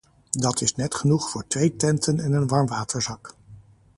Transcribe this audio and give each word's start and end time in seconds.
Dat 0.31 0.61
is 0.61 0.75
net 0.75 0.95
genoeg 0.95 1.29
voor 1.29 1.47
twee 1.47 1.75
tenten 1.75 2.19
en 2.19 2.31
een 2.33 2.47
warmwaterzak. 2.47 3.35